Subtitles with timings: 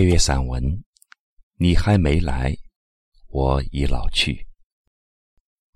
[0.00, 0.82] 配乐散文，
[1.58, 2.56] 你还没来，
[3.28, 4.46] 我已老去。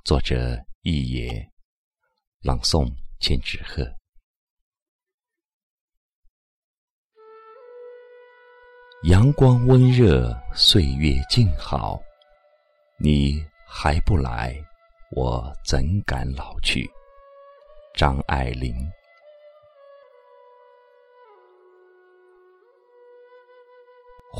[0.02, 1.46] 作者：易野，
[2.40, 2.90] 朗诵：
[3.20, 3.84] 千纸鹤。
[9.10, 12.00] 阳光温热，岁月静好，
[12.98, 14.58] 你还不来，
[15.10, 16.90] 我怎敢老去？
[17.94, 18.74] 张爱玲。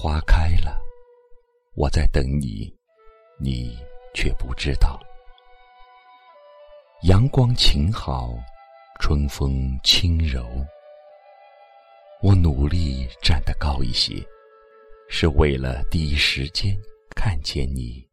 [0.05, 0.79] 花开了，
[1.77, 2.71] 我在等你，
[3.41, 3.75] 你
[4.13, 5.01] 却不知道。
[7.05, 8.35] 阳光晴好，
[9.01, 10.47] 春风轻柔。
[12.21, 14.23] 我努力站得高一些，
[15.09, 16.77] 是为了第一时间
[17.17, 18.07] 看见你。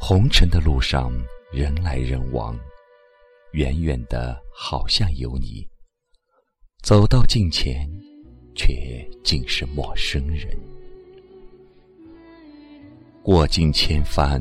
[0.00, 1.12] 红尘的路上，
[1.52, 2.58] 人来人往，
[3.52, 5.68] 远远的好像有你，
[6.82, 7.86] 走到近前。
[8.62, 10.46] 却竟是陌生人。
[13.22, 14.38] 过尽千帆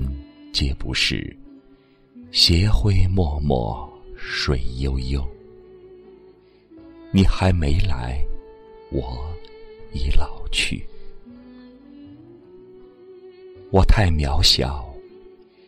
[0.51, 1.33] 皆不是，
[2.29, 3.55] 斜晖脉脉
[4.17, 5.25] 水悠悠。
[7.13, 8.21] 你还没来，
[8.91, 9.25] 我
[9.93, 10.85] 已老去。
[13.71, 14.85] 我太渺小，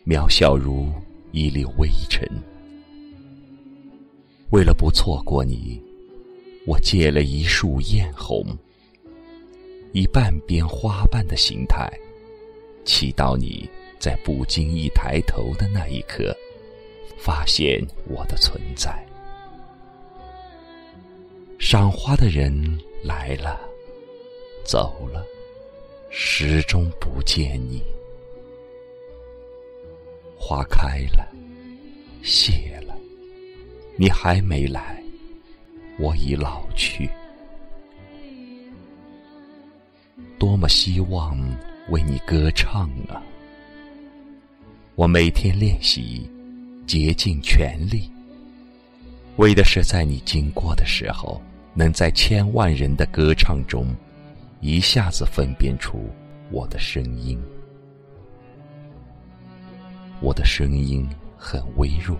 [0.06, 0.92] 渺小如
[1.32, 2.30] 一粒微尘。
[4.50, 5.82] 为了不错过你。
[6.72, 8.46] 我借了一束艳红，
[9.92, 11.92] 以半边花瓣的形态，
[12.86, 13.70] 祈祷你
[14.00, 16.34] 在不经意抬头的那一刻，
[17.18, 19.06] 发现我的存在。
[21.60, 23.60] 赏花的人来了，
[24.64, 25.26] 走了，
[26.10, 27.84] 始终不见你。
[30.38, 31.28] 花开了，
[32.24, 32.96] 谢了，
[33.98, 35.01] 你还没来。
[36.02, 37.08] 我已老去，
[40.40, 41.38] 多么希望
[41.90, 43.22] 为你歌唱啊！
[44.96, 46.28] 我每天练习，
[46.88, 48.10] 竭尽全力，
[49.36, 51.40] 为的是在你经过的时候，
[51.76, 53.86] 能在千万人的歌唱中，
[54.60, 56.10] 一下子分辨出
[56.50, 57.40] 我的声音。
[60.20, 61.08] 我的声音
[61.38, 62.18] 很微弱。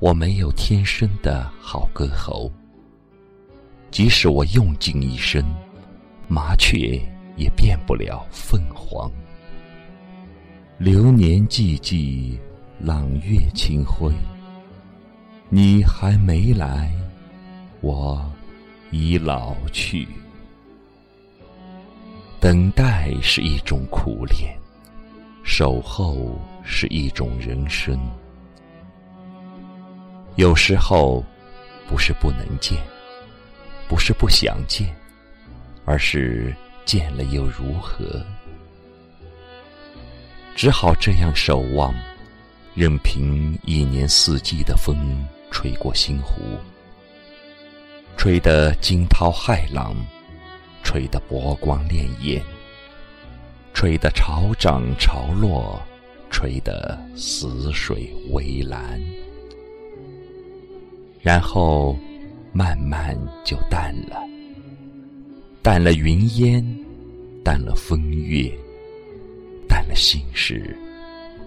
[0.00, 2.48] 我没有天生的好歌喉，
[3.90, 5.42] 即使我用尽一生，
[6.28, 7.00] 麻雀
[7.36, 9.10] 也变不了凤凰。
[10.78, 12.38] 流年寂寂，
[12.78, 14.12] 朗月清辉，
[15.48, 16.94] 你还没来，
[17.80, 18.24] 我
[18.92, 20.06] 已老去。
[22.38, 24.56] 等待是一种苦练，
[25.42, 27.98] 守候是一种人生。
[30.38, 31.24] 有时候，
[31.88, 32.78] 不是不能见，
[33.88, 34.94] 不是不想见，
[35.84, 36.54] 而是
[36.84, 38.24] 见了又如何？
[40.54, 41.92] 只好这样守望，
[42.72, 46.40] 任凭一年四季的风吹过星湖，
[48.16, 49.92] 吹得惊涛骇浪，
[50.84, 52.40] 吹得波光潋滟，
[53.74, 55.82] 吹得潮涨潮落，
[56.30, 59.02] 吹得死水微澜。
[61.28, 61.94] 然后，
[62.54, 64.16] 慢慢就淡了，
[65.62, 66.64] 淡了云烟，
[67.44, 68.50] 淡了风月，
[69.68, 70.74] 淡了心事，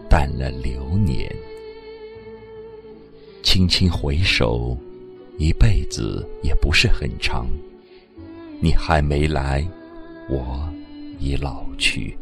[0.07, 1.35] 淡了流年。
[3.41, 4.77] 轻轻回首，
[5.39, 7.47] 一辈子也不是很长。
[8.59, 9.67] 你还没来，
[10.29, 10.71] 我
[11.17, 12.15] 已老去。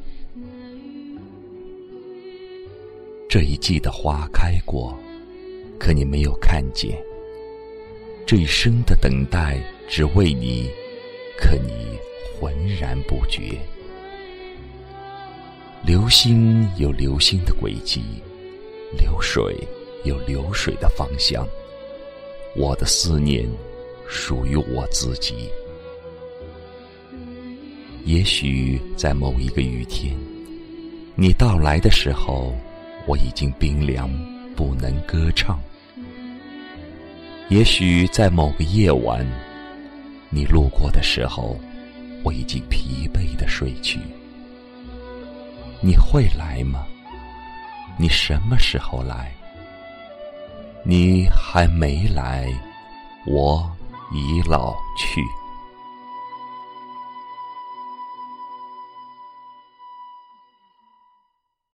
[3.28, 4.98] 这一季的花开过，
[5.78, 6.98] 可你没有看见。
[8.30, 10.70] 这一生的等待，只为你，
[11.36, 11.98] 可你
[12.40, 13.58] 浑然不觉。
[15.84, 18.04] 流星有流星的轨迹，
[18.96, 19.58] 流水
[20.04, 21.44] 有流水的方向。
[22.56, 23.50] 我的思念
[24.08, 25.50] 属于我自己。
[28.06, 30.16] 也许在某一个雨天，
[31.16, 32.54] 你到来的时候，
[33.08, 34.08] 我已经冰凉，
[34.56, 35.60] 不能歌唱。
[37.50, 39.26] 也许在某个夜晚，
[40.30, 41.60] 你路过的时候，
[42.24, 44.00] 我已经疲惫的睡去。
[45.82, 46.86] 你会来吗？
[47.98, 49.32] 你什么时候来？
[50.84, 52.48] 你还没来，
[53.26, 53.68] 我
[54.14, 55.20] 已老去。